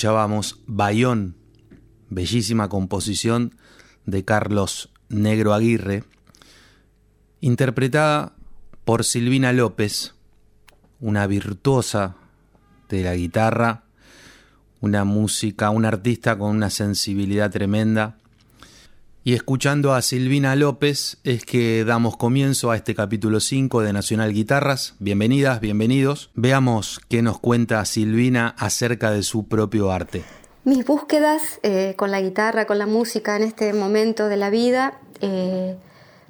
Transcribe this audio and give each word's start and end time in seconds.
Escuchábamos 0.00 0.62
Bayón, 0.66 1.36
bellísima 2.08 2.70
composición 2.70 3.56
de 4.06 4.24
Carlos 4.24 4.88
Negro 5.10 5.52
Aguirre, 5.52 6.04
interpretada 7.42 8.32
por 8.86 9.04
Silvina 9.04 9.52
López, 9.52 10.14
una 11.00 11.26
virtuosa 11.26 12.16
de 12.88 13.02
la 13.02 13.14
guitarra, 13.14 13.82
una 14.80 15.04
música, 15.04 15.68
un 15.68 15.84
artista 15.84 16.38
con 16.38 16.56
una 16.56 16.70
sensibilidad 16.70 17.50
tremenda 17.50 18.16
y 19.22 19.34
escuchando 19.34 19.92
a 19.92 20.02
Silvina 20.02 20.56
López 20.56 21.18
es 21.24 21.44
que 21.44 21.84
damos 21.84 22.16
comienzo 22.16 22.70
a 22.70 22.76
este 22.76 22.94
capítulo 22.94 23.40
5 23.40 23.82
de 23.82 23.92
Nacional 23.92 24.32
Guitarras. 24.32 24.94
Bienvenidas, 24.98 25.60
bienvenidos. 25.60 26.30
Veamos 26.34 27.00
qué 27.08 27.20
nos 27.20 27.38
cuenta 27.38 27.84
Silvina 27.84 28.54
acerca 28.58 29.10
de 29.10 29.22
su 29.22 29.46
propio 29.46 29.92
arte. 29.92 30.24
Mis 30.64 30.86
búsquedas 30.86 31.60
eh, 31.62 31.94
con 31.96 32.10
la 32.10 32.20
guitarra, 32.20 32.66
con 32.66 32.78
la 32.78 32.86
música 32.86 33.36
en 33.36 33.42
este 33.42 33.72
momento 33.74 34.28
de 34.28 34.36
la 34.36 34.48
vida 34.48 34.98
eh, 35.20 35.76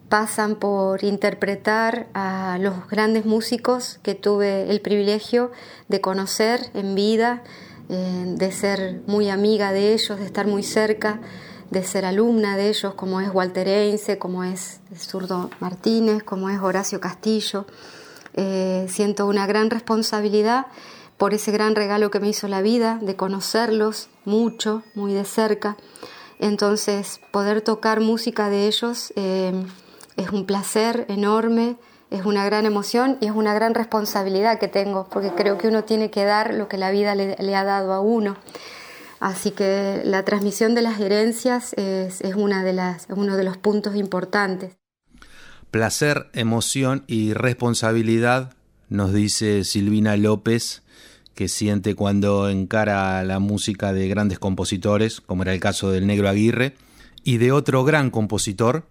pasan 0.08 0.56
por 0.56 1.04
interpretar 1.04 2.08
a 2.12 2.58
los 2.60 2.88
grandes 2.88 3.24
músicos 3.24 4.00
que 4.02 4.16
tuve 4.16 4.68
el 4.68 4.80
privilegio 4.80 5.52
de 5.88 6.00
conocer 6.00 6.70
en 6.74 6.96
vida, 6.96 7.44
eh, 7.88 8.24
de 8.26 8.50
ser 8.50 9.00
muy 9.06 9.30
amiga 9.30 9.72
de 9.72 9.92
ellos, 9.92 10.18
de 10.18 10.26
estar 10.26 10.48
muy 10.48 10.64
cerca 10.64 11.20
de 11.70 11.84
ser 11.84 12.04
alumna 12.04 12.56
de 12.56 12.69
ellos, 12.69 12.94
como 12.94 13.20
es 13.20 13.31
Walter 13.32 13.69
Einse, 13.69 14.19
como 14.19 14.44
es 14.44 14.81
Zurdo 14.97 15.50
Martínez, 15.60 16.22
como 16.25 16.50
es 16.50 16.60
Horacio 16.60 17.00
Castillo. 17.00 17.64
Eh, 18.34 18.86
siento 18.88 19.26
una 19.26 19.47
gran 19.47 19.70
responsabilidad 19.70 20.66
por 21.16 21.34
ese 21.34 21.53
gran 21.53 21.76
regalo 21.76 22.10
que 22.10 22.19
me 22.19 22.28
hizo 22.28 22.48
la 22.48 22.62
vida, 22.62 22.98
de 23.03 23.14
conocerlos 23.14 24.08
mucho, 24.25 24.82
muy 24.94 25.12
de 25.12 25.25
cerca. 25.25 25.76
Entonces, 26.38 27.20
poder 27.31 27.60
tocar 27.60 28.00
música 28.00 28.48
de 28.48 28.66
ellos 28.66 29.12
eh, 29.16 29.52
es 30.16 30.31
un 30.31 30.47
placer 30.47 31.04
enorme, 31.08 31.76
es 32.10 32.25
una 32.25 32.44
gran 32.44 32.66
emoción 32.66 33.19
y 33.20 33.26
es 33.26 33.32
una 33.32 33.54
gran 33.54 33.75
responsabilidad 33.75 34.58
que 34.58 34.66
tengo, 34.66 35.06
porque 35.10 35.31
creo 35.31 35.58
que 35.58 35.69
uno 35.69 35.84
tiene 35.84 36.11
que 36.11 36.25
dar 36.25 36.55
lo 36.55 36.67
que 36.67 36.78
la 36.78 36.90
vida 36.90 37.14
le 37.14 37.55
ha 37.55 37.64
dado 37.64 37.93
a 37.93 38.00
uno. 38.00 38.37
Así 39.20 39.50
que 39.50 40.00
la 40.02 40.25
transmisión 40.25 40.75
de 40.75 40.81
las 40.81 40.99
herencias 40.99 41.75
es, 41.75 42.22
una 42.34 42.64
de 42.64 42.96
uno 43.11 43.37
de 43.37 43.44
los 43.44 43.58
puntos 43.58 43.94
importantes. 43.94 44.78
Placer, 45.70 46.31
emoción 46.32 47.05
y 47.06 47.34
responsabilidad, 47.34 48.55
nos 48.88 49.12
dice 49.12 49.62
Silvina 49.64 50.17
López, 50.17 50.82
que 51.34 51.49
siente 51.49 51.94
cuando 51.94 52.49
encara 52.49 53.22
la 53.22 53.38
música 53.38 53.93
de 53.93 54.08
grandes 54.08 54.38
compositores, 54.38 55.20
como 55.20 55.43
era 55.43 55.52
el 55.52 55.61
caso 55.61 55.90
del 55.90 56.06
Negro 56.06 56.28
Aguirre, 56.28 56.75
y 57.22 57.37
de 57.37 57.52
otro 57.52 57.84
gran 57.84 58.11
compositor 58.11 58.87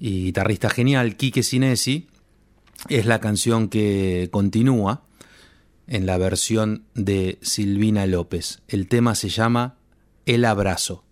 y 0.00 0.24
guitarrista 0.24 0.70
genial, 0.70 1.16
Quique 1.16 1.42
Sinesi, 1.42 2.08
es 2.88 3.04
la 3.04 3.20
canción 3.20 3.68
que 3.68 4.28
continúa 4.32 5.05
en 5.86 6.06
la 6.06 6.18
versión 6.18 6.84
de 6.94 7.38
Silvina 7.42 8.06
López. 8.06 8.60
El 8.68 8.88
tema 8.88 9.14
se 9.14 9.28
llama 9.28 9.76
El 10.26 10.44
abrazo. 10.44 11.05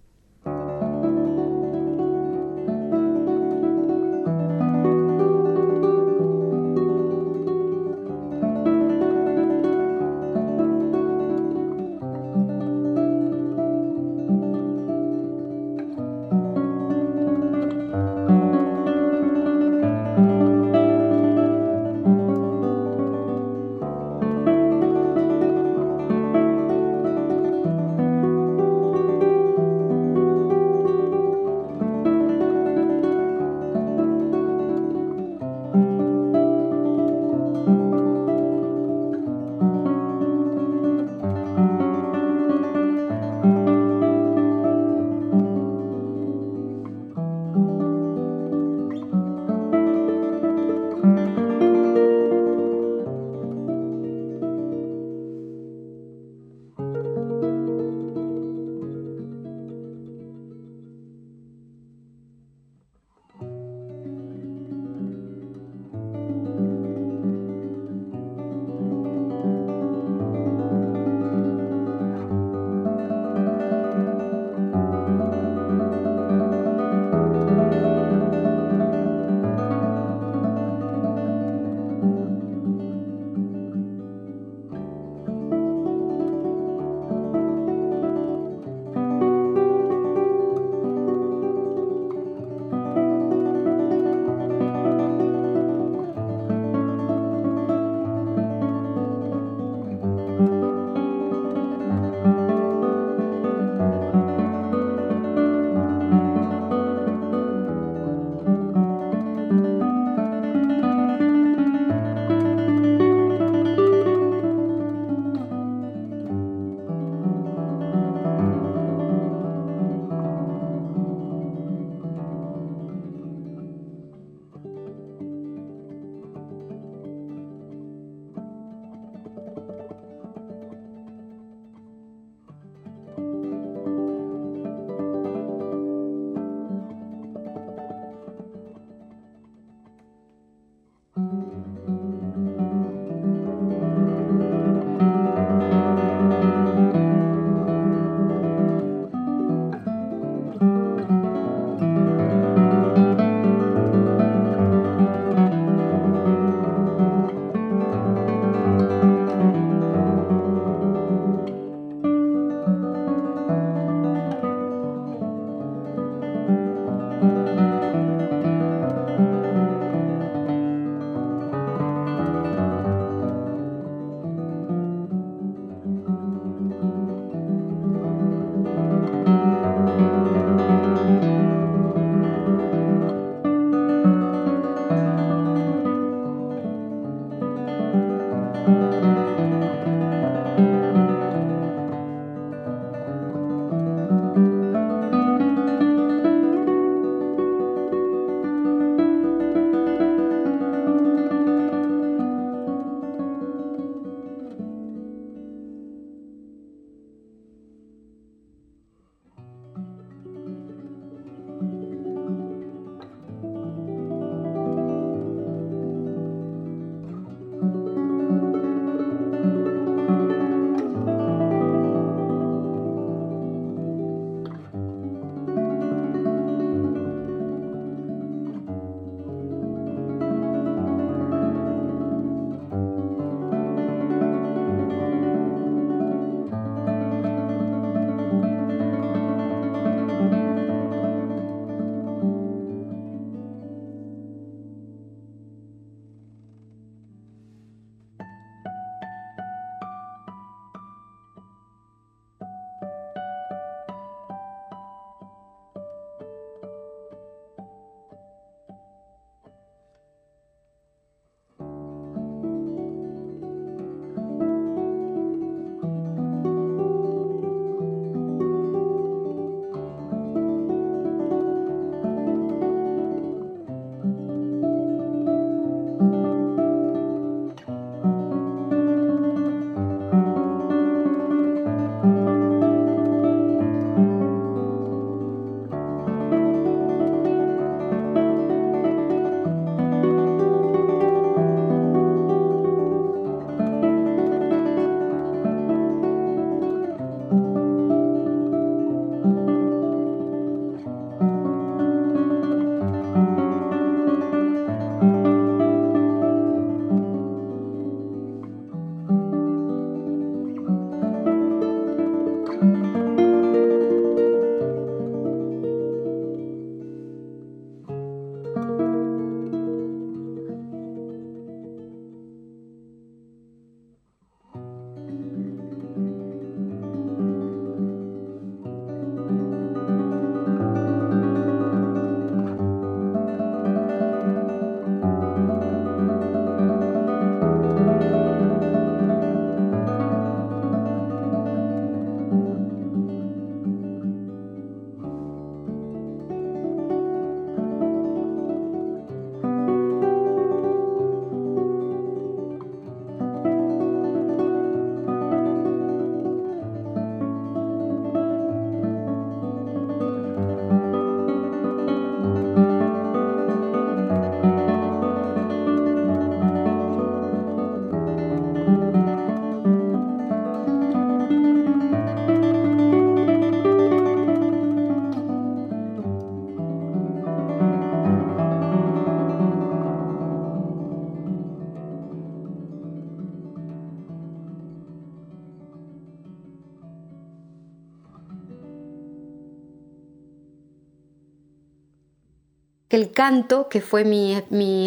El 392.94 393.12
canto, 393.12 393.68
que 393.68 393.80
fue 393.80 394.04
mi, 394.04 394.36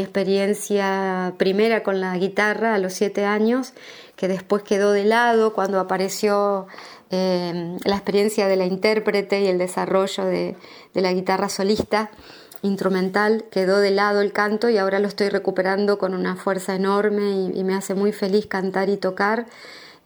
experiencia 0.02 1.34
primera 1.38 1.84
con 1.84 2.00
la 2.00 2.18
guitarra 2.18 2.76
a 2.76 2.80
los 2.80 2.94
siete 2.94 3.26
años, 3.26 3.74
que 4.16 4.28
después 4.28 4.64
quedó 4.64 4.92
de 4.92 5.06
lado 5.06 5.54
cuando 5.54 5.80
apareció 5.80 6.68
eh, 7.12 7.78
la 7.84 7.96
experiencia 7.96 8.48
de 8.48 8.56
la 8.56 8.66
intérprete 8.66 9.42
y 9.42 9.48
el 9.48 9.58
desarrollo 9.58 10.26
de, 10.26 10.56
la 10.94 11.14
guitarra 11.14 11.50
solista 11.50 12.10
instrumental, 12.64 13.46
quedó 13.52 13.80
de 13.80 13.92
lado 13.92 14.22
el 14.22 14.34
canto 14.34 14.70
y 14.70 14.78
ahora 14.78 15.00
lo 15.00 15.08
estoy 15.08 15.30
recuperando 15.30 16.00
con 16.00 16.16
una 16.16 16.36
fuerza 16.36 16.76
enorme 16.76 17.52
y, 17.54 17.64
me 17.64 17.76
hace 17.76 17.94
muy 17.94 18.12
feliz 18.12 18.48
cantar 18.48 18.90
y 18.90 18.98
tocar. 18.98 19.46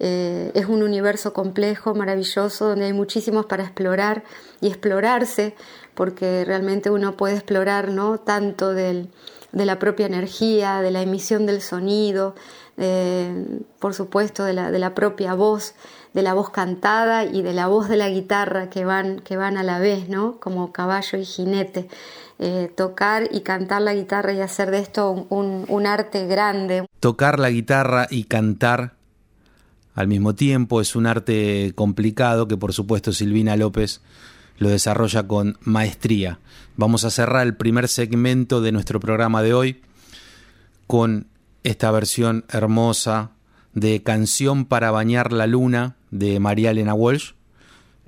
Eh, 0.04 0.52
es 0.56 0.66
un 0.66 0.82
universo 0.82 1.32
complejo, 1.32 1.94
maravilloso, 1.94 2.70
donde 2.70 2.86
hay 2.86 2.94
muchísimos 2.94 3.46
para 3.46 3.64
explorar 3.64 4.24
y 4.60 4.68
explorarse, 4.68 5.56
porque 5.96 6.44
realmente 6.46 6.90
uno 6.90 7.18
puede 7.18 7.36
explorar 7.36 7.90
¿no? 7.90 8.20
tanto 8.20 8.74
de 8.74 9.08
la 9.54 9.80
propia 9.80 10.06
energía, 10.06 10.82
de 10.82 10.92
la 10.92 11.02
emisión 11.02 11.46
del 11.46 11.62
sonido, 11.62 12.36
por 13.80 13.94
supuesto 13.94 14.44
de 14.44 14.54
la, 14.54 14.72
de 14.72 14.80
la 14.80 14.96
propia 14.96 15.34
voz 15.34 15.76
de 16.14 16.22
la 16.22 16.34
voz 16.34 16.50
cantada 16.50 17.24
y 17.26 17.42
de 17.42 17.54
la 17.54 17.68
voz 17.68 17.88
de 17.88 17.98
la 17.98 18.10
guitarra 18.10 18.70
que 18.70 18.86
van, 18.86 19.20
que 19.20 19.38
van 19.38 19.58
a 19.58 19.64
la 19.64 19.80
vez, 19.80 20.10
¿no? 20.10 20.40
Como 20.40 20.72
caballo 20.72 21.18
y 21.18 21.26
jinete. 21.26 21.88
Eh, 22.40 22.72
tocar 22.76 23.30
y 23.32 23.42
cantar 23.42 23.84
la 23.84 23.94
guitarra 23.94 24.34
y 24.34 24.42
hacer 24.42 24.72
de 24.72 24.80
esto 24.80 25.28
un, 25.30 25.66
un 25.68 25.86
arte 25.86 26.26
grande. 26.26 26.86
Tocar 27.00 27.40
la 27.40 27.50
guitarra 27.50 28.08
y 28.10 28.24
cantar 28.24 28.96
al 29.94 30.08
mismo 30.08 30.34
tiempo 30.34 30.82
es 30.82 30.96
un 30.96 31.06
arte 31.06 31.74
complicado 31.76 32.48
que 32.48 32.58
por 32.58 32.74
supuesto 32.74 33.12
Silvina 33.12 33.56
López 33.56 34.02
lo 34.58 34.70
desarrolla 34.70 35.28
con 35.28 35.58
maestría. 35.62 36.40
Vamos 36.76 37.04
a 37.04 37.10
cerrar 37.10 37.46
el 37.46 37.56
primer 37.56 37.88
segmento 37.88 38.62
de 38.62 38.72
nuestro 38.72 39.00
programa 39.00 39.42
de 39.42 39.54
hoy 39.54 39.82
con 40.88 41.28
esta 41.64 41.92
versión 41.92 42.46
hermosa 42.50 43.32
de 43.74 44.04
Canción 44.04 44.66
para 44.66 44.92
bañar 44.92 45.32
la 45.32 45.48
luna 45.48 45.96
de 46.10 46.40
María 46.40 46.72
Elena 46.72 46.94
Walsh, 46.94 47.32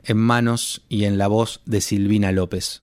en 0.04 0.18
manos 0.18 0.84
y 0.90 1.06
en 1.06 1.18
la 1.18 1.28
voz 1.28 1.62
de 1.66 1.82
Silvina 1.82 2.32
López. 2.32 2.83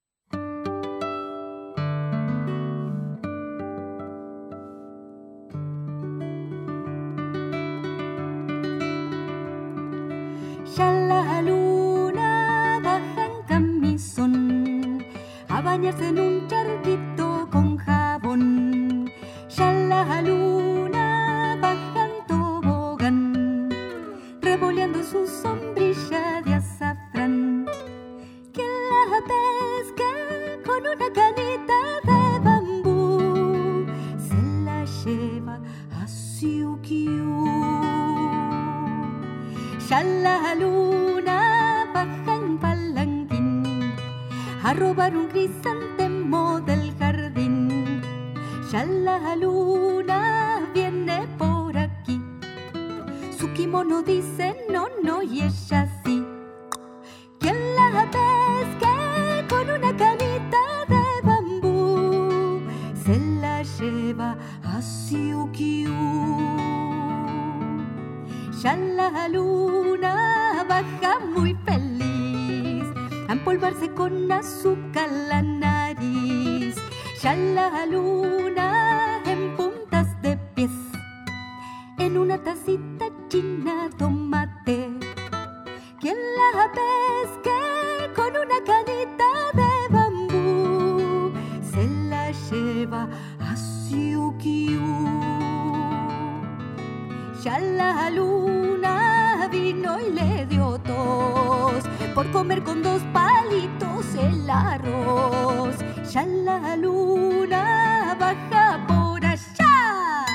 Ya 97.43 97.59
la 97.59 98.11
luna 98.11 99.49
vino 99.51 99.99
y 99.99 100.13
le 100.13 100.45
dio 100.45 100.79
tos 100.81 101.85
por 102.15 102.31
comer 102.33 102.63
con 102.63 102.83
dos 102.83 103.01
palitos 103.15 104.05
el 104.15 104.51
arroz. 104.51 105.77
Ya 106.13 106.27
la 106.27 106.77
luna 106.77 108.15
baja 108.21 108.85
por 108.87 109.25
allá 109.25 110.27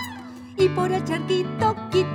y 0.58 0.68
por 0.70 0.92
el 0.92 1.04
charquito 1.04 1.76
quito 1.92 2.15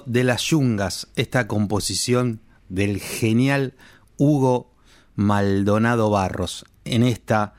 De 0.00 0.24
las 0.24 0.42
Yungas, 0.42 1.08
esta 1.16 1.46
composición 1.46 2.40
del 2.68 3.00
genial 3.00 3.74
Hugo 4.16 4.72
Maldonado 5.14 6.08
Barros, 6.10 6.64
en 6.84 7.02
esta 7.02 7.54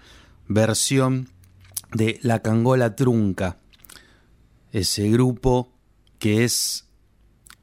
versión 0.47 1.29
de 1.93 2.19
La 2.23 2.39
Cangola 2.39 2.95
Trunca, 2.95 3.57
ese 4.71 5.09
grupo 5.09 5.71
que 6.17 6.43
es 6.43 6.87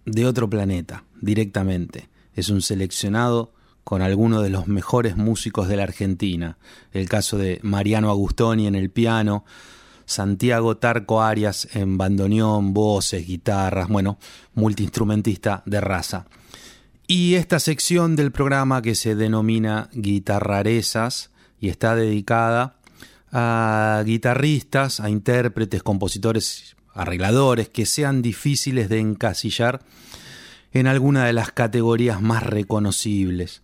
de 0.04 0.26
otro 0.26 0.48
planeta, 0.48 1.04
directamente. 1.20 2.08
Es 2.34 2.48
un 2.48 2.62
seleccionado 2.62 3.52
con 3.82 4.02
algunos 4.02 4.42
de 4.42 4.50
los 4.50 4.68
mejores 4.68 5.16
músicos 5.16 5.68
de 5.68 5.76
la 5.76 5.82
Argentina. 5.82 6.58
El 6.92 7.08
caso 7.08 7.38
de 7.38 7.58
Mariano 7.62 8.10
Agustoni 8.10 8.66
en 8.68 8.76
el 8.76 8.90
piano, 8.90 9.44
Santiago 10.10 10.76
Tarco 10.76 11.22
Arias 11.22 11.68
en 11.72 11.96
bandoneón, 11.96 12.74
voces, 12.74 13.24
guitarras, 13.24 13.88
bueno, 13.88 14.18
multiinstrumentista 14.54 15.62
de 15.66 15.80
raza. 15.80 16.26
Y 17.06 17.34
esta 17.34 17.60
sección 17.60 18.16
del 18.16 18.32
programa 18.32 18.82
que 18.82 18.96
se 18.96 19.14
denomina 19.14 19.88
Guitarrarezas 19.92 21.30
y 21.60 21.68
está 21.68 21.94
dedicada 21.94 22.74
a 23.30 24.02
guitarristas, 24.04 24.98
a 24.98 25.10
intérpretes, 25.10 25.84
compositores, 25.84 26.74
arregladores 26.92 27.68
que 27.68 27.86
sean 27.86 28.20
difíciles 28.20 28.88
de 28.88 28.98
encasillar 28.98 29.80
en 30.72 30.88
alguna 30.88 31.24
de 31.24 31.34
las 31.34 31.52
categorías 31.52 32.20
más 32.20 32.42
reconocibles. 32.42 33.62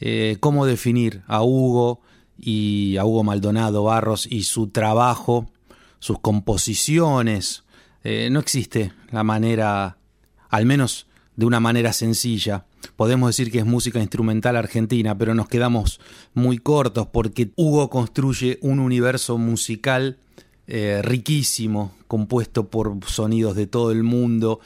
Eh, 0.00 0.36
¿Cómo 0.40 0.66
definir 0.66 1.22
a 1.28 1.42
Hugo 1.42 2.02
y 2.38 2.98
a 2.98 3.06
Hugo 3.06 3.24
Maldonado 3.24 3.84
Barros 3.84 4.26
y 4.30 4.42
su 4.42 4.68
trabajo 4.68 5.48
sus 5.98 6.18
composiciones. 6.20 7.64
Eh, 8.04 8.28
no 8.30 8.40
existe 8.40 8.92
la 9.10 9.24
manera, 9.24 9.98
al 10.48 10.66
menos 10.66 11.06
de 11.36 11.46
una 11.46 11.60
manera 11.60 11.92
sencilla. 11.92 12.66
Podemos 12.96 13.28
decir 13.28 13.52
que 13.52 13.58
es 13.58 13.66
música 13.66 14.00
instrumental 14.00 14.56
argentina, 14.56 15.16
pero 15.16 15.34
nos 15.34 15.48
quedamos 15.48 16.00
muy 16.34 16.58
cortos 16.58 17.06
porque 17.08 17.52
Hugo 17.56 17.90
construye 17.90 18.58
un 18.60 18.80
universo 18.80 19.38
musical 19.38 20.18
eh, 20.66 21.00
riquísimo, 21.02 21.94
compuesto 22.08 22.68
por 22.68 22.98
sonidos 23.06 23.56
de 23.56 23.66
todo 23.66 23.90
el 23.90 24.02
mundo 24.02 24.60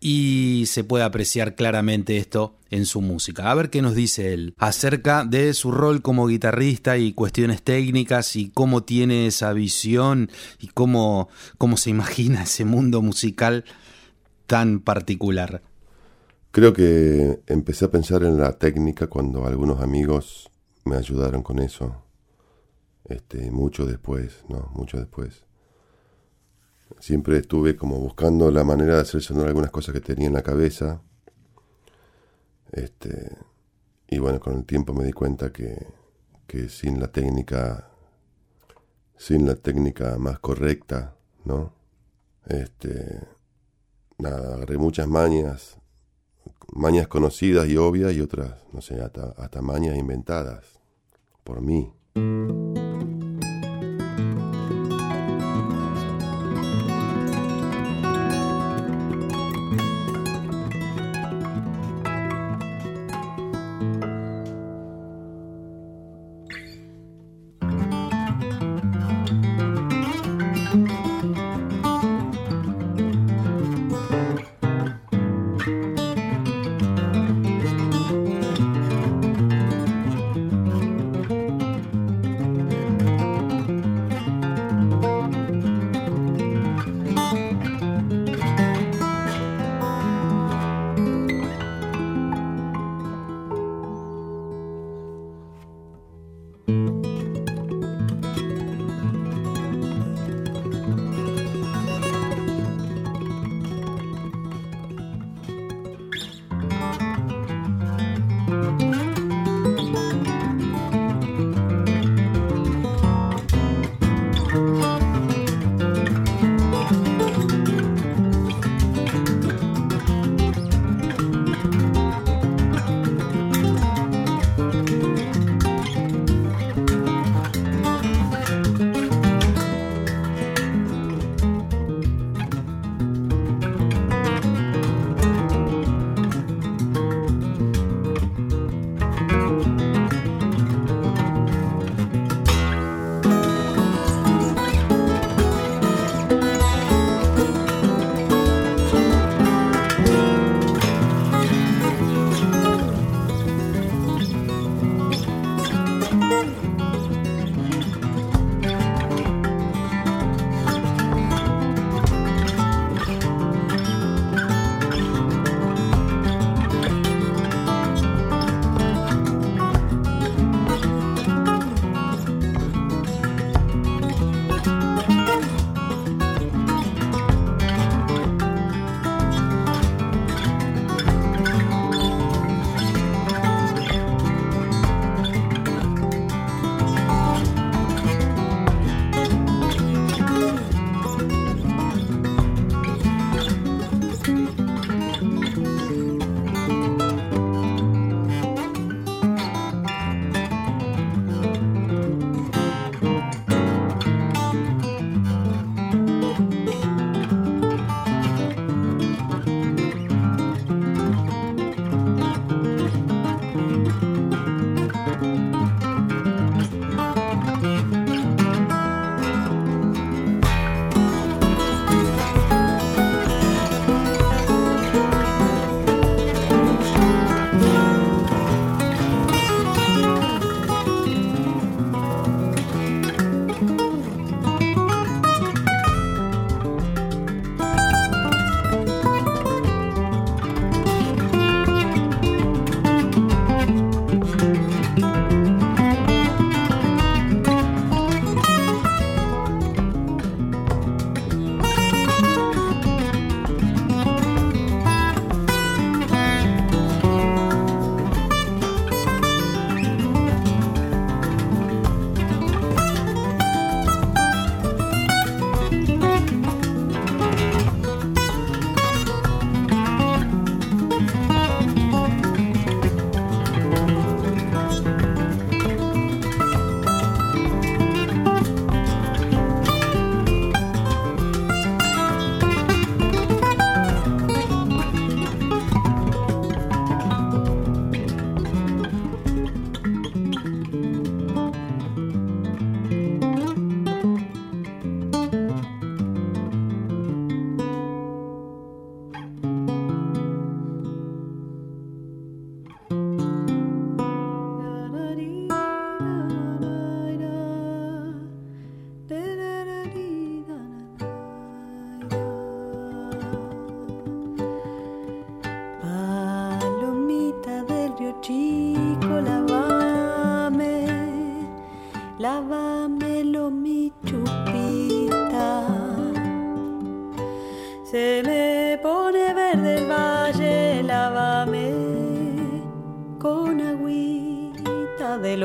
y 0.00 0.64
se 0.66 0.84
puede 0.84 1.04
apreciar 1.04 1.54
claramente 1.54 2.16
esto 2.16 2.54
en 2.70 2.86
su 2.86 3.00
música. 3.00 3.50
A 3.50 3.54
ver 3.54 3.70
qué 3.70 3.82
nos 3.82 3.94
dice 3.94 4.32
él 4.32 4.54
acerca 4.58 5.24
de 5.24 5.54
su 5.54 5.72
rol 5.72 6.02
como 6.02 6.26
guitarrista 6.26 6.98
y 6.98 7.12
cuestiones 7.12 7.62
técnicas 7.62 8.36
y 8.36 8.50
cómo 8.50 8.82
tiene 8.82 9.26
esa 9.26 9.52
visión 9.52 10.30
y 10.60 10.68
cómo, 10.68 11.28
cómo 11.56 11.76
se 11.76 11.90
imagina 11.90 12.42
ese 12.44 12.64
mundo 12.64 13.02
musical 13.02 13.64
tan 14.46 14.80
particular. 14.80 15.62
Creo 16.50 16.72
que 16.72 17.40
empecé 17.46 17.84
a 17.84 17.90
pensar 17.90 18.22
en 18.22 18.38
la 18.38 18.58
técnica 18.58 19.06
cuando 19.06 19.46
algunos 19.46 19.80
amigos 19.80 20.50
me 20.84 20.96
ayudaron 20.96 21.42
con 21.42 21.58
eso. 21.58 22.02
Este, 23.04 23.50
mucho 23.50 23.86
después, 23.86 24.44
¿no? 24.48 24.70
Mucho 24.74 24.98
después. 24.98 25.47
Siempre 27.00 27.38
estuve 27.38 27.76
como 27.76 27.98
buscando 27.98 28.50
la 28.50 28.64
manera 28.64 28.96
de 28.96 29.00
hacer 29.02 29.22
sonar 29.22 29.48
algunas 29.48 29.70
cosas 29.70 29.94
que 29.94 30.00
tenía 30.00 30.26
en 30.26 30.34
la 30.34 30.42
cabeza. 30.42 31.02
Este, 32.72 33.36
y 34.08 34.18
bueno, 34.18 34.40
con 34.40 34.56
el 34.56 34.64
tiempo 34.64 34.92
me 34.92 35.04
di 35.04 35.12
cuenta 35.12 35.52
que, 35.52 35.86
que 36.46 36.68
sin 36.68 36.98
la 36.98 37.08
técnica, 37.08 37.90
sin 39.16 39.46
la 39.46 39.54
técnica 39.54 40.18
más 40.18 40.38
correcta, 40.38 41.16
¿no? 41.44 41.74
Este, 42.46 43.20
nada, 44.18 44.54
agarré 44.54 44.78
muchas 44.78 45.06
mañas, 45.06 45.78
mañas 46.72 47.06
conocidas 47.08 47.68
y 47.68 47.76
obvias 47.76 48.12
y 48.14 48.20
otras, 48.20 48.64
no 48.72 48.80
sé, 48.80 49.00
hasta, 49.00 49.34
hasta 49.36 49.60
mañas 49.60 49.96
inventadas 49.96 50.80
por 51.44 51.60
mí. 51.60 51.92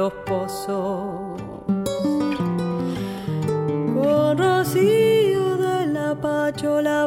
Los 0.03 0.13
pozos. 0.25 1.41
Con 3.95 4.37
rocío 4.37 5.55
de 5.55 5.87
la 5.87 6.13
pachola 6.13 6.97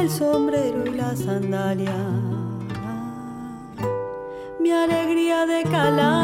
el 0.00 0.10
sombrero 0.10 0.84
y 0.84 0.90
la 0.90 1.16
sandalia. 1.16 1.96
Mi 4.60 4.70
alegría 4.72 5.46
de 5.46 5.62
calandria 5.62 6.23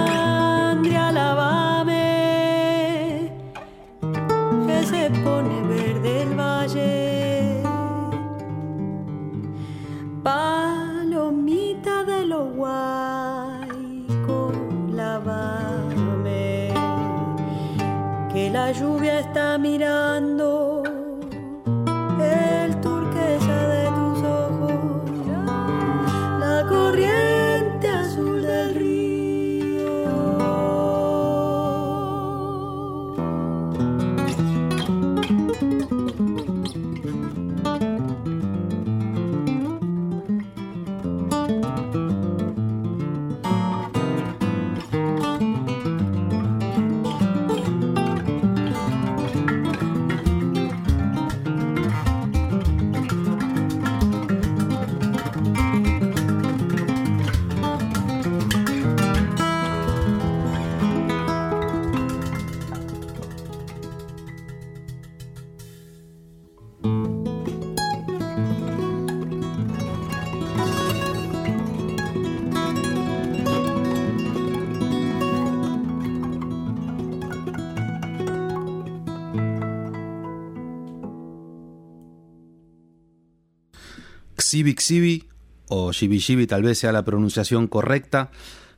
Xibi 84.51 84.75
Xibi 84.77 85.25
o 85.69 85.93
Shibi 85.93 86.19
Shibi 86.19 86.47
tal 86.49 86.63
vez 86.63 86.79
sea 86.79 86.91
la 86.91 87.05
pronunciación 87.05 87.69
correcta, 87.69 88.33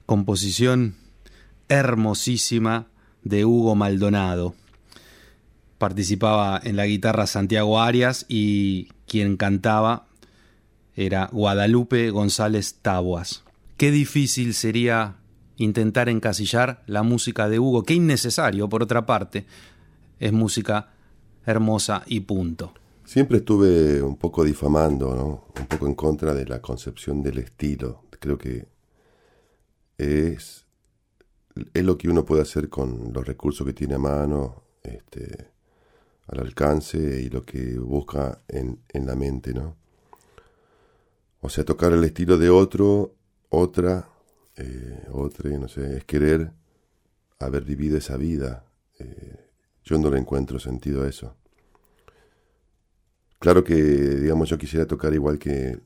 composición 0.04 0.96
hermosísima 1.70 2.88
de 3.22 3.46
Hugo 3.46 3.74
Maldonado. 3.74 4.54
Participaba 5.78 6.60
en 6.62 6.76
la 6.76 6.84
guitarra 6.84 7.26
Santiago 7.26 7.80
Arias 7.80 8.26
y 8.28 8.88
quien 9.06 9.38
cantaba 9.38 10.08
era 10.94 11.30
Guadalupe 11.32 12.10
González 12.10 12.74
Taboas. 12.82 13.42
Qué 13.78 13.90
difícil 13.90 14.52
sería 14.52 15.16
intentar 15.56 16.10
encasillar 16.10 16.82
la 16.86 17.02
música 17.02 17.48
de 17.48 17.58
Hugo, 17.58 17.84
qué 17.84 17.94
innecesario 17.94 18.68
por 18.68 18.82
otra 18.82 19.06
parte, 19.06 19.46
es 20.20 20.34
música 20.34 20.90
hermosa 21.46 22.02
y 22.06 22.20
punto. 22.20 22.74
Siempre 23.12 23.36
estuve 23.36 24.02
un 24.02 24.16
poco 24.16 24.42
difamando, 24.42 25.14
¿no? 25.14 25.44
un 25.60 25.66
poco 25.66 25.86
en 25.86 25.94
contra 25.94 26.32
de 26.32 26.46
la 26.46 26.62
concepción 26.62 27.22
del 27.22 27.40
estilo. 27.40 28.04
Creo 28.18 28.38
que 28.38 28.66
es, 29.98 30.64
es 31.74 31.84
lo 31.84 31.98
que 31.98 32.08
uno 32.08 32.24
puede 32.24 32.40
hacer 32.40 32.70
con 32.70 33.12
los 33.12 33.26
recursos 33.26 33.66
que 33.66 33.74
tiene 33.74 33.96
a 33.96 33.98
mano, 33.98 34.62
este, 34.82 35.50
al 36.28 36.40
alcance 36.40 37.20
y 37.20 37.28
lo 37.28 37.44
que 37.44 37.78
busca 37.78 38.44
en, 38.48 38.80
en 38.88 39.06
la 39.06 39.14
mente, 39.14 39.52
¿no? 39.52 39.76
O 41.42 41.50
sea, 41.50 41.66
tocar 41.66 41.92
el 41.92 42.04
estilo 42.04 42.38
de 42.38 42.48
otro, 42.48 43.14
otra, 43.50 44.08
eh, 44.56 45.06
otra, 45.12 45.50
no 45.58 45.68
sé, 45.68 45.98
es 45.98 46.04
querer 46.06 46.50
haber 47.40 47.64
vivido 47.64 47.98
esa 47.98 48.16
vida. 48.16 48.64
Eh, 48.98 49.50
yo 49.84 49.98
no 49.98 50.08
le 50.08 50.18
encuentro 50.18 50.58
sentido 50.58 51.02
a 51.02 51.10
eso. 51.10 51.36
Claro 53.42 53.64
que, 53.64 53.74
digamos, 53.74 54.48
yo 54.48 54.56
quisiera 54.56 54.86
tocar 54.86 55.12
igual 55.14 55.36
que, 55.36 55.80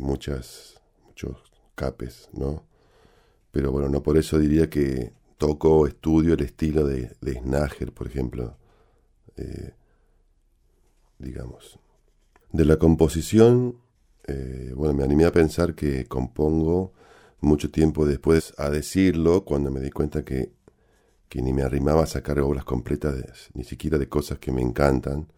muchas, 0.00 0.80
muchos 1.06 1.36
capes, 1.76 2.28
¿no? 2.32 2.64
Pero 3.52 3.70
bueno, 3.70 3.88
no 3.88 4.02
por 4.02 4.18
eso 4.18 4.36
diría 4.36 4.68
que 4.68 5.12
toco 5.36 5.86
estudio 5.86 6.34
el 6.34 6.40
estilo 6.40 6.84
de, 6.84 7.14
de 7.20 7.34
Snager, 7.34 7.92
por 7.92 8.08
ejemplo. 8.08 8.56
Eh, 9.36 9.74
digamos. 11.20 11.78
De 12.50 12.64
la 12.64 12.78
composición, 12.78 13.76
eh, 14.26 14.72
bueno, 14.74 14.94
me 14.94 15.04
animé 15.04 15.24
a 15.24 15.30
pensar 15.30 15.76
que 15.76 16.06
compongo 16.06 16.94
mucho 17.40 17.70
tiempo 17.70 18.06
después 18.06 18.54
a 18.58 18.70
decirlo, 18.70 19.44
cuando 19.44 19.70
me 19.70 19.78
di 19.78 19.90
cuenta 19.90 20.24
que, 20.24 20.50
que 21.28 21.42
ni 21.42 21.52
me 21.52 21.62
arrimaba 21.62 22.02
a 22.02 22.06
sacar 22.06 22.40
obras 22.40 22.64
completas, 22.64 23.50
ni 23.54 23.62
siquiera 23.62 23.98
de 23.98 24.08
cosas 24.08 24.40
que 24.40 24.50
me 24.50 24.62
encantan 24.62 25.28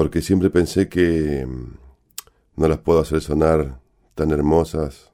porque 0.00 0.22
siempre 0.22 0.48
pensé 0.48 0.88
que 0.88 1.44
mm, 1.44 1.76
no 2.56 2.68
las 2.68 2.78
puedo 2.78 3.00
hacer 3.00 3.20
sonar 3.20 3.82
tan 4.14 4.30
hermosas 4.30 5.12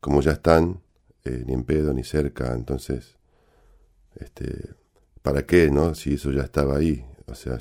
como 0.00 0.22
ya 0.22 0.32
están, 0.32 0.80
eh, 1.26 1.44
ni 1.46 1.52
en 1.52 1.62
pedo 1.62 1.92
ni 1.92 2.04
cerca, 2.04 2.54
entonces, 2.54 3.18
este, 4.14 4.70
¿para 5.20 5.44
qué, 5.44 5.70
no? 5.70 5.94
Si 5.94 6.14
eso 6.14 6.32
ya 6.32 6.40
estaba 6.40 6.78
ahí, 6.78 7.04
o 7.26 7.34
sea, 7.34 7.58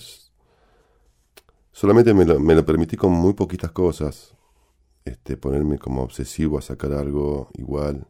solamente 1.74 2.14
me 2.14 2.24
lo, 2.24 2.40
me 2.40 2.56
lo 2.56 2.66
permití 2.66 2.96
con 2.96 3.12
muy 3.12 3.34
poquitas 3.34 3.72
cosas, 3.72 4.34
este, 5.04 5.36
ponerme 5.36 5.78
como 5.78 6.02
obsesivo 6.02 6.58
a 6.58 6.62
sacar 6.62 6.94
algo 6.94 7.50
igual, 7.56 8.08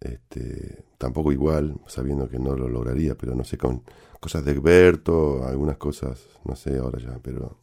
este, 0.00 0.84
tampoco 0.98 1.30
igual, 1.30 1.80
sabiendo 1.86 2.28
que 2.28 2.40
no 2.40 2.56
lo 2.56 2.68
lograría, 2.68 3.14
pero 3.16 3.36
no 3.36 3.44
sé, 3.44 3.56
con 3.56 3.84
cosas 4.22 4.44
de 4.44 4.52
Egberto, 4.52 5.44
algunas 5.44 5.78
cosas, 5.78 6.28
no 6.44 6.54
sé 6.54 6.78
ahora 6.78 7.00
ya, 7.00 7.18
pero 7.20 7.58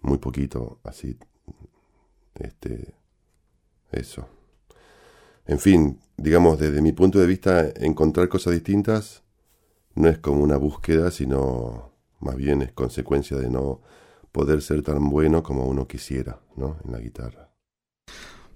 muy 0.00 0.16
poquito, 0.16 0.80
así, 0.84 1.18
este, 2.34 2.94
eso. 3.92 4.26
En 5.44 5.58
fin, 5.58 6.00
digamos, 6.16 6.58
desde 6.58 6.80
mi 6.80 6.92
punto 6.92 7.18
de 7.18 7.26
vista, 7.26 7.68
encontrar 7.76 8.30
cosas 8.30 8.54
distintas 8.54 9.22
no 9.94 10.08
es 10.08 10.18
como 10.18 10.42
una 10.42 10.56
búsqueda, 10.56 11.10
sino 11.10 11.92
más 12.20 12.36
bien 12.36 12.62
es 12.62 12.72
consecuencia 12.72 13.36
de 13.36 13.50
no 13.50 13.82
poder 14.32 14.62
ser 14.62 14.82
tan 14.82 15.10
bueno 15.10 15.42
como 15.42 15.66
uno 15.66 15.86
quisiera, 15.86 16.40
¿no? 16.56 16.78
En 16.86 16.92
la 16.92 17.00
guitarra. 17.00 17.50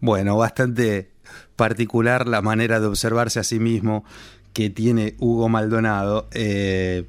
Bueno, 0.01 0.39
bastante 0.39 1.13
particular 1.55 2.27
la 2.27 2.41
manera 2.41 2.81
de 2.81 2.87
observarse 2.87 3.41
a 3.41 3.45
sí 3.45 3.59
mismo 3.61 4.05
que 4.55 4.71
tiene 4.71 5.15
Hugo 5.19 5.51
Maldonado. 5.51 6.29
Eh, 6.33 7.05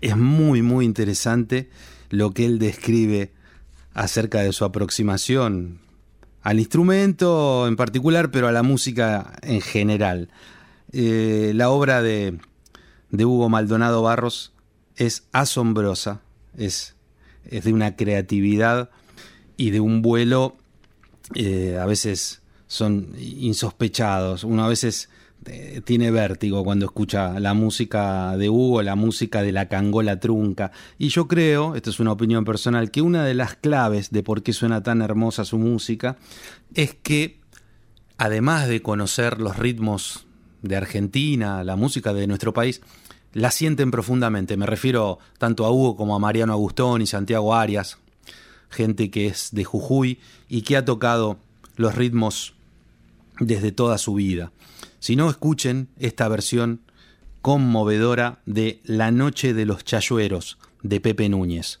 es 0.00 0.16
muy, 0.16 0.62
muy 0.62 0.84
interesante 0.84 1.70
lo 2.10 2.32
que 2.32 2.46
él 2.46 2.58
describe 2.58 3.32
acerca 3.94 4.40
de 4.40 4.52
su 4.52 4.64
aproximación 4.64 5.78
al 6.42 6.58
instrumento 6.58 7.68
en 7.68 7.76
particular, 7.76 8.30
pero 8.30 8.48
a 8.48 8.52
la 8.52 8.62
música 8.62 9.34
en 9.42 9.60
general. 9.60 10.30
Eh, 10.92 11.52
la 11.54 11.68
obra 11.68 12.00
de, 12.00 12.38
de, 13.10 13.24
Hugo 13.24 13.48
Maldonado 13.48 14.02
Barros 14.02 14.52
es 14.96 15.24
asombrosa, 15.32 16.22
es, 16.56 16.96
es, 17.44 17.64
de 17.64 17.72
una 17.72 17.96
creatividad 17.96 18.88
y 19.58 19.70
de 19.70 19.80
un 19.80 20.00
vuelo 20.00 20.56
eh, 21.34 21.76
a 21.78 21.84
veces 21.84 22.40
son 22.68 23.14
insospechados. 23.18 24.44
Uno 24.44 24.64
a 24.64 24.68
veces 24.68 25.10
tiene 25.84 26.10
vértigo 26.10 26.64
cuando 26.64 26.86
escucha 26.86 27.38
la 27.40 27.54
música 27.54 28.36
de 28.36 28.48
Hugo, 28.48 28.82
la 28.82 28.96
música 28.96 29.42
de 29.42 29.52
la 29.52 29.68
cangola 29.68 30.20
trunca. 30.20 30.72
Y 30.98 31.08
yo 31.08 31.28
creo, 31.28 31.74
esta 31.74 31.90
es 31.90 32.00
una 32.00 32.12
opinión 32.12 32.44
personal, 32.44 32.90
que 32.90 33.02
una 33.02 33.24
de 33.24 33.34
las 33.34 33.54
claves 33.54 34.10
de 34.10 34.22
por 34.22 34.42
qué 34.42 34.52
suena 34.52 34.82
tan 34.82 35.02
hermosa 35.02 35.44
su 35.44 35.58
música 35.58 36.16
es 36.74 36.94
que, 36.94 37.40
además 38.16 38.68
de 38.68 38.82
conocer 38.82 39.40
los 39.40 39.56
ritmos 39.56 40.26
de 40.62 40.76
Argentina, 40.76 41.64
la 41.64 41.76
música 41.76 42.12
de 42.12 42.26
nuestro 42.26 42.52
país, 42.52 42.80
la 43.32 43.50
sienten 43.50 43.90
profundamente. 43.90 44.56
Me 44.56 44.66
refiero 44.66 45.18
tanto 45.38 45.64
a 45.64 45.70
Hugo 45.70 45.96
como 45.96 46.14
a 46.16 46.18
Mariano 46.18 46.52
Agustón 46.52 47.02
y 47.02 47.06
Santiago 47.06 47.54
Arias, 47.54 47.98
gente 48.70 49.10
que 49.10 49.26
es 49.26 49.50
de 49.52 49.64
Jujuy 49.64 50.18
y 50.48 50.62
que 50.62 50.76
ha 50.76 50.84
tocado 50.84 51.38
los 51.76 51.94
ritmos 51.94 52.54
desde 53.40 53.72
toda 53.72 53.98
su 53.98 54.14
vida. 54.14 54.52
Si 54.98 55.16
no, 55.16 55.30
escuchen 55.30 55.88
esta 55.98 56.28
versión 56.28 56.80
conmovedora 57.42 58.40
de 58.46 58.80
La 58.84 59.10
Noche 59.10 59.54
de 59.54 59.64
los 59.64 59.84
Chayueros 59.84 60.58
de 60.82 61.00
Pepe 61.00 61.28
Núñez. 61.28 61.80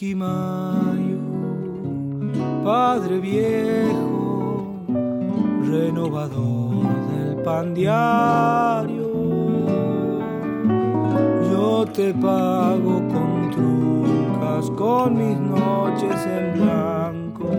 Misquimayo, 0.00 1.20
Padre 2.64 3.18
viejo, 3.18 4.72
renovador 5.62 6.86
del 7.10 7.36
pan 7.44 7.74
diario. 7.74 9.10
Yo 11.52 11.84
te 11.92 12.14
pago 12.14 13.02
con 13.12 13.50
trucas, 13.50 14.70
con 14.70 15.18
mis 15.18 15.38
noches 15.38 16.16
en 16.24 16.62
blanco. 16.62 17.50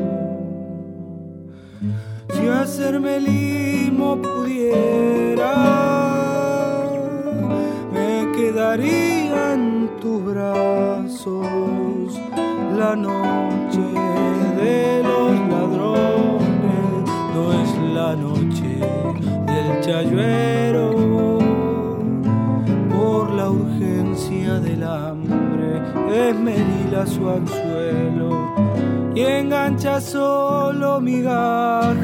Si 2.31 2.47
hacerme 2.47 3.19
limo 3.19 4.19
pudiera, 4.19 5.53
me 7.93 8.31
quedaría 8.35 9.53
en 9.53 9.91
tus 10.01 10.25
brazos 10.25 11.90
la 12.81 12.95
noche 12.95 13.85
de 14.59 15.03
los 15.03 15.33
ladrones, 15.53 17.03
no 17.35 17.43
es 17.61 17.69
la 17.93 18.15
noche 18.15 18.71
del 19.51 19.67
chayuero. 19.81 20.85
Por 22.89 23.23
la 23.33 23.51
urgencia 23.51 24.59
del 24.59 24.83
hambre, 24.83 25.69
esmerila 26.29 27.05
su 27.05 27.29
anzuelo 27.29 28.29
y 29.13 29.21
engancha 29.21 30.01
solo 30.01 30.99
migajas 30.99 32.01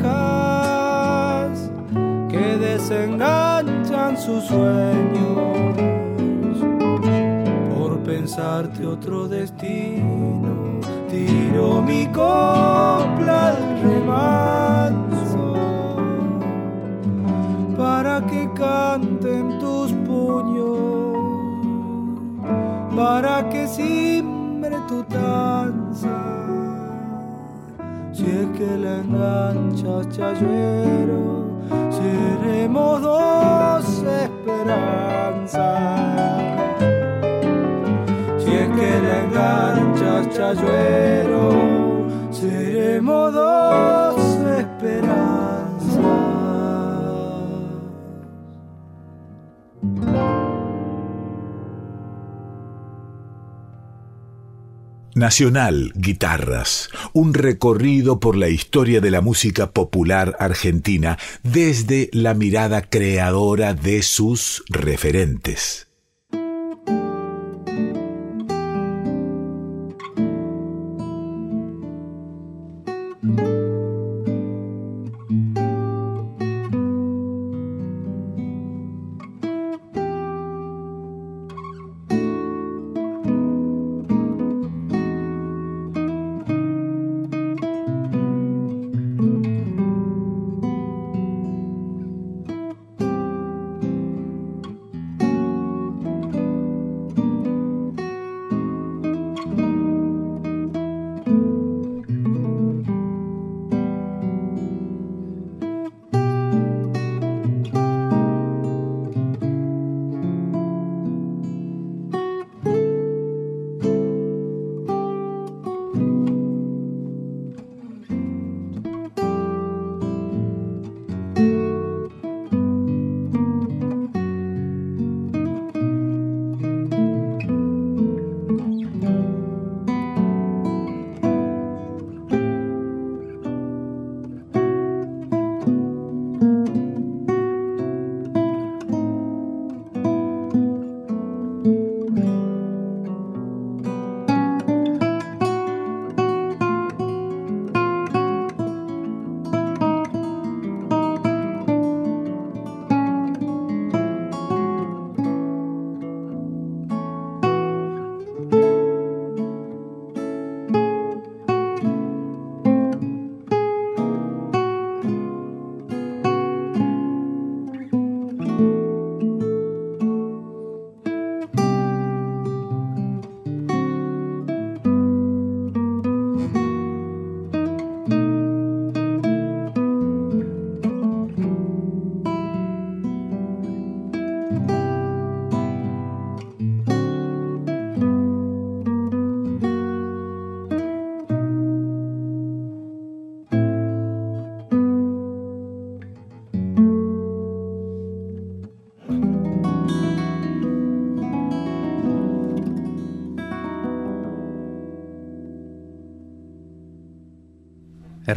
que 2.29 2.45
desenganchan 2.65 4.15
su 4.15 4.39
sueño 4.41 5.86
pensarte 8.07 8.85
otro 8.87 9.27
destino 9.27 10.79
tiro 11.09 11.81
mi 11.81 12.07
copla 12.07 13.49
al 13.49 13.81
remanso 13.81 15.53
para 17.77 18.25
que 18.25 18.49
canten 18.53 19.59
tus 19.59 19.91
puños, 20.07 21.17
para 22.95 23.49
que 23.49 23.67
simbre 23.67 24.77
tu 24.87 25.03
danza. 25.03 26.17
Si 28.13 28.23
es 28.23 28.47
que 28.57 28.77
la 28.77 28.99
enganchas, 29.01 30.07
chayuero, 30.09 31.59
seremos 31.91 33.01
dos 33.01 34.03
esperanzas 34.23 34.87
enganchas 39.37 40.29
chayuero, 40.35 42.07
seremos 42.31 43.33
dos 43.33 44.17
esperanzas. 44.59 46.27
Nacional 55.15 55.93
Guitarras, 55.95 56.89
un 57.11 57.33
recorrido 57.33 58.19
por 58.19 58.37
la 58.37 58.49
historia 58.49 59.01
de 59.01 59.09
la 59.09 59.21
música 59.21 59.71
popular 59.71 60.35
argentina 60.39 61.17
desde 61.41 62.11
la 62.13 62.35
mirada 62.35 62.83
creadora 62.83 63.73
de 63.73 64.03
sus 64.03 64.63
referentes. 64.69 65.86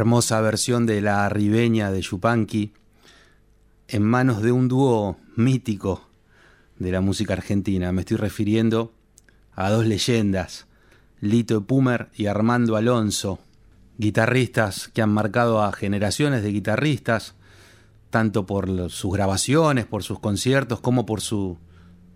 Hermosa 0.01 0.41
versión 0.41 0.87
de 0.87 0.99
la 0.99 1.29
ribeña 1.29 1.91
de 1.91 2.01
Yupanqui 2.01 2.73
en 3.87 4.01
manos 4.01 4.41
de 4.41 4.51
un 4.51 4.67
dúo 4.67 5.17
mítico 5.35 6.09
de 6.79 6.91
la 6.91 7.01
música 7.01 7.33
argentina. 7.33 7.91
Me 7.91 8.01
estoy 8.01 8.17
refiriendo 8.17 8.93
a 9.53 9.69
dos 9.69 9.85
leyendas, 9.85 10.65
Lito 11.19 11.61
Pumer 11.65 12.09
y 12.15 12.25
Armando 12.25 12.77
Alonso, 12.77 13.37
guitarristas 13.99 14.87
que 14.87 15.03
han 15.03 15.11
marcado 15.11 15.61
a 15.61 15.71
generaciones 15.71 16.41
de 16.41 16.51
guitarristas, 16.51 17.35
tanto 18.09 18.47
por 18.47 18.89
sus 18.89 19.13
grabaciones, 19.13 19.85
por 19.85 20.01
sus 20.01 20.19
conciertos, 20.19 20.79
como 20.81 21.05
por 21.05 21.21
su 21.21 21.59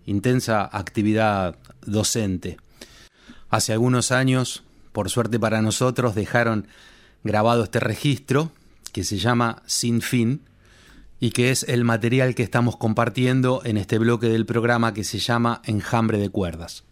intensa 0.06 0.68
actividad 0.72 1.56
docente. 1.82 2.56
Hace 3.48 3.72
algunos 3.72 4.10
años, 4.10 4.64
por 4.90 5.08
suerte 5.08 5.38
para 5.38 5.62
nosotros, 5.62 6.16
dejaron 6.16 6.66
grabado 7.26 7.64
este 7.64 7.80
registro 7.80 8.50
que 8.92 9.04
se 9.04 9.18
llama 9.18 9.62
Sin 9.66 10.00
Fin 10.00 10.42
y 11.20 11.30
que 11.30 11.50
es 11.50 11.64
el 11.64 11.84
material 11.84 12.34
que 12.34 12.42
estamos 12.42 12.76
compartiendo 12.76 13.62
en 13.64 13.76
este 13.76 13.98
bloque 13.98 14.28
del 14.28 14.46
programa 14.46 14.94
que 14.94 15.04
se 15.04 15.18
llama 15.18 15.62
Enjambre 15.64 16.18
de 16.18 16.30
Cuerdas. 16.30 16.84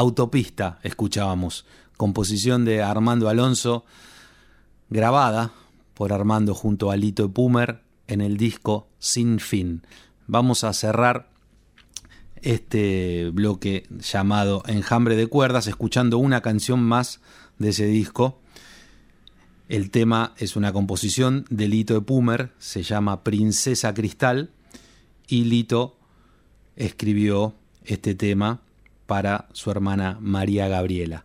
Autopista 0.00 0.78
escuchábamos, 0.82 1.66
composición 1.98 2.64
de 2.64 2.80
Armando 2.80 3.28
Alonso, 3.28 3.84
grabada 4.88 5.52
por 5.92 6.14
Armando 6.14 6.54
junto 6.54 6.90
a 6.90 6.96
Lito 6.96 7.30
Pumer 7.30 7.82
en 8.06 8.22
el 8.22 8.38
disco 8.38 8.88
Sin 8.98 9.40
Fin. 9.40 9.82
Vamos 10.26 10.64
a 10.64 10.72
cerrar 10.72 11.28
este 12.36 13.28
bloque 13.28 13.86
llamado 13.90 14.62
Enjambre 14.66 15.16
de 15.16 15.26
Cuerdas 15.26 15.66
escuchando 15.66 16.16
una 16.16 16.40
canción 16.40 16.82
más 16.82 17.20
de 17.58 17.68
ese 17.68 17.84
disco. 17.84 18.40
El 19.68 19.90
tema 19.90 20.32
es 20.38 20.56
una 20.56 20.72
composición 20.72 21.44
de 21.50 21.68
Lito 21.68 21.92
de 21.92 22.00
Pumer, 22.00 22.52
se 22.58 22.82
llama 22.82 23.22
Princesa 23.22 23.92
Cristal 23.92 24.48
y 25.28 25.44
Lito 25.44 25.98
escribió 26.74 27.52
este 27.84 28.14
tema 28.14 28.62
para 29.10 29.48
su 29.52 29.72
hermana 29.72 30.18
María 30.20 30.68
Gabriela. 30.68 31.24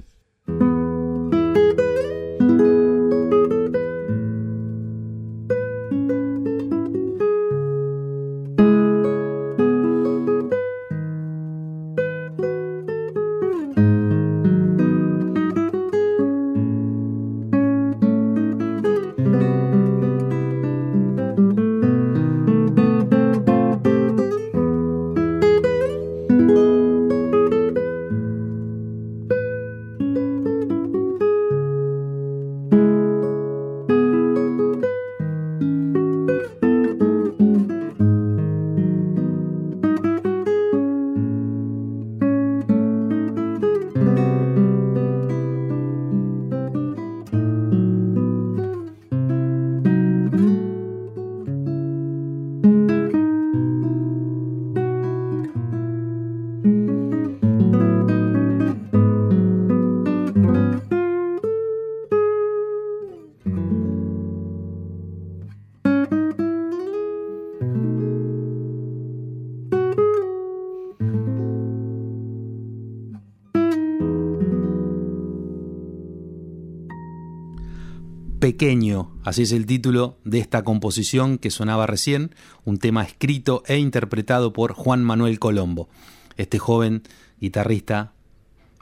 Así 79.23 79.41
es 79.41 79.53
el 79.53 79.65
título 79.65 80.17
de 80.23 80.37
esta 80.37 80.63
composición 80.63 81.39
que 81.39 81.49
sonaba 81.49 81.87
recién, 81.87 82.35
un 82.63 82.77
tema 82.77 83.01
escrito 83.01 83.63
e 83.65 83.77
interpretado 83.77 84.53
por 84.53 84.73
Juan 84.73 85.03
Manuel 85.03 85.39
Colombo, 85.39 85.89
este 86.37 86.59
joven 86.59 87.01
guitarrista 87.39 88.13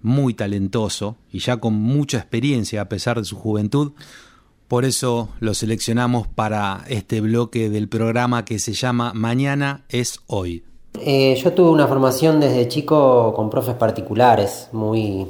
muy 0.01 0.33
talentoso 0.33 1.15
y 1.31 1.39
ya 1.39 1.61
con 1.61 1.75
mucha 1.75 2.17
experiencia 2.17 2.81
a 2.81 2.89
pesar 2.89 3.19
de 3.19 3.23
su 3.23 3.37
juventud. 3.37 3.93
Por 4.67 4.83
eso 4.83 5.29
lo 5.39 5.53
seleccionamos 5.53 6.27
para 6.27 6.83
este 6.89 7.21
bloque 7.21 7.69
del 7.69 7.87
programa 7.87 8.43
que 8.43 8.59
se 8.59 8.73
llama 8.73 9.13
Mañana 9.13 9.85
es 9.87 10.19
hoy. 10.27 10.65
Eh, 10.99 11.39
yo 11.41 11.53
tuve 11.53 11.69
una 11.69 11.87
formación 11.87 12.41
desde 12.41 12.67
chico 12.67 13.33
con 13.33 13.49
profes 13.49 13.75
particulares, 13.75 14.67
muy 14.73 15.25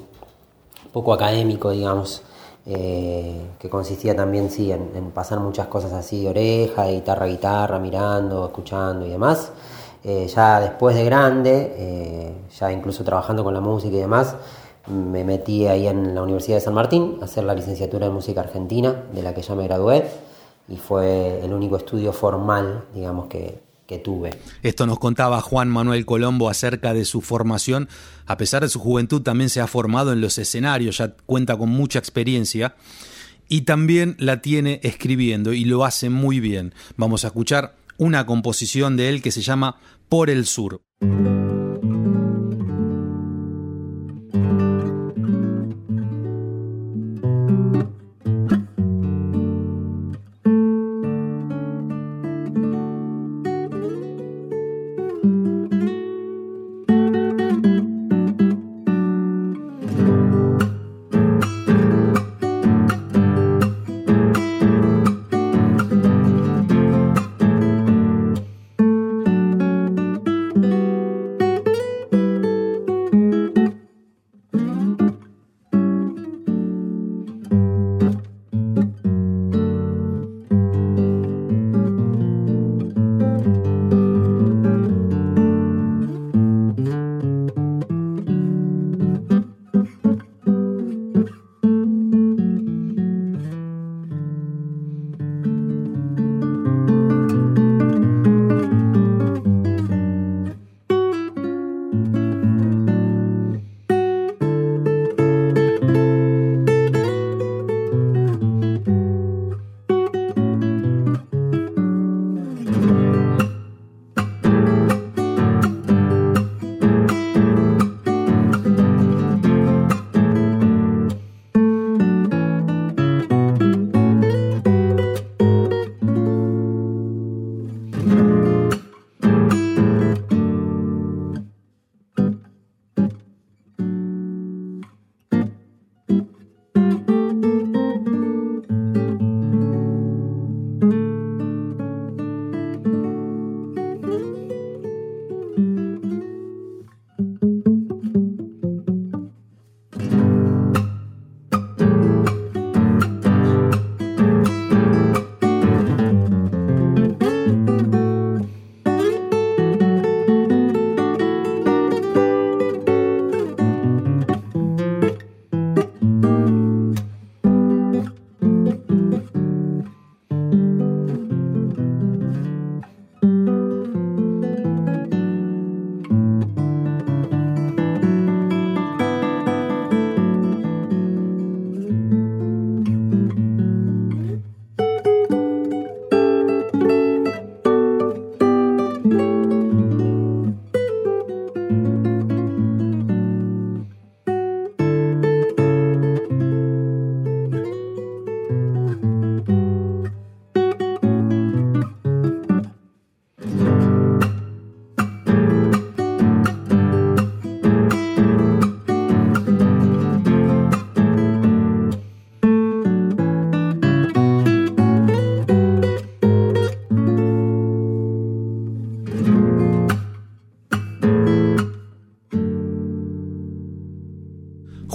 poco 0.92 1.14
académico, 1.14 1.70
digamos, 1.70 2.24
eh, 2.66 3.52
que 3.60 3.70
consistía 3.70 4.16
también, 4.16 4.50
sí, 4.50 4.72
en, 4.72 5.12
pasar 5.12 5.40
muchas 5.40 5.68
cosas 5.68 5.94
así 5.94 6.24
de 6.24 6.30
oreja, 6.30 6.84
de 6.84 6.94
guitarra 6.94 7.26
a 7.26 7.30
guitarra, 7.30 7.80
mirando, 7.80 8.46
escuchando 8.46 9.06
y 9.06 9.10
demás. 9.10 9.52
Eh, 10.04 10.28
ya 10.28 10.60
después 10.60 10.96
de 10.96 11.04
grande, 11.04 12.34
ya 12.58 12.72
incluso 12.72 13.04
trabajando 13.04 13.44
con 13.44 13.54
la 13.54 13.60
música 13.60 13.96
y 13.96 14.00
demás, 14.00 14.36
me 14.88 15.24
metí 15.24 15.68
ahí 15.68 15.88
en 15.88 16.16
la 16.16 16.24
Universidad 16.24 16.58
de 16.58 16.62
San 16.62 16.74
Martín 16.74 17.18
a 17.22 17.26
hacer 17.26 17.44
la 17.44 17.54
licenciatura 17.54 18.08
de 18.08 18.14
música 18.14 18.42
argentina, 18.42 19.04
de 19.14 19.22
la 19.22 19.34
que 19.34 19.42
ya 19.42 19.56
me 19.56 19.64
gradué, 19.64 20.06
y 20.68 20.78
fue 20.78 21.44
el 21.44 21.54
único 21.54 21.78
estudio 21.78 22.14
formal, 22.14 22.86
digamos, 22.94 23.28
que, 23.28 23.69
tuve. 23.98 24.32
Esto 24.62 24.86
nos 24.86 25.00
contaba 25.00 25.42
Juan 25.42 25.70
Manuel 25.70 26.06
Colombo 26.06 26.50
acerca 26.50 26.94
de 26.94 27.06
su 27.06 27.22
formación. 27.22 27.90
A 28.28 28.38
pesar 28.38 28.62
de 28.62 28.70
su 28.70 28.80
juventud, 28.80 29.22
también 29.22 29.50
se 29.50 29.62
ha 29.62 29.68
formado 29.68 30.14
en 30.14 30.22
los 30.22 30.38
escenarios, 30.38 31.00
ya 31.00 31.16
cuenta 31.26 31.58
con 31.58 31.70
mucha 31.70 31.98
experiencia 31.98 32.76
y 33.50 33.62
también 33.62 34.16
la 34.20 34.42
tiene 34.42 34.80
escribiendo 34.84 35.52
y 35.54 35.66
lo 35.66 35.84
hace 35.84 36.10
muy 36.10 36.40
bien. 36.40 36.74
Vamos 36.96 37.24
a 37.24 37.28
escuchar 37.28 37.76
una 37.98 38.26
composición 38.26 38.96
de 38.96 39.10
él 39.10 39.22
que 39.22 39.32
se 39.32 39.42
llama 39.42 39.78
Por 40.08 40.30
el 40.30 40.46
Sur. 40.46 40.82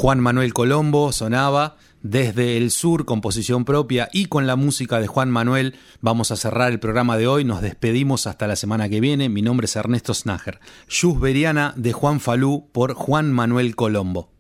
Juan 0.05 0.21
Manuel 0.21 0.53
Colombo 0.53 1.13
sonaba 1.13 1.79
desde 2.03 2.59
el 2.59 2.71
sur, 2.71 3.07
composición 3.07 3.65
propia 3.65 4.11
y 4.13 4.27
con 4.27 4.47
la 4.47 4.55
música 4.55 5.01
de 5.01 5.07
Juan 5.07 5.31
Manuel. 5.31 5.77
Vamos 6.03 6.31
a 6.31 6.37
cerrar 6.37 6.71
el 6.71 6.79
programa 6.79 7.17
de 7.17 7.27
hoy. 7.27 7.45
Nos 7.45 7.63
despedimos 7.63 8.27
hasta 8.27 8.47
la 8.47 8.57
semana 8.57 8.91
que 8.91 9.01
viene. 9.01 9.31
Mi 9.31 9.41
nombre 9.41 9.65
es 9.65 9.77
Ernesto 9.77 10.13
Snager. 10.13 10.61
Yus 10.91 11.19
Beriana 11.19 11.73
de 11.79 11.95
Juan 11.95 12.21
Falú 12.21 12.69
por 12.71 12.93
Juan 12.93 13.33
Manuel 13.33 13.77
Colombo. 13.77 14.34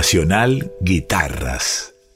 Nacional 0.00 0.72
Guitarras. 0.80 1.89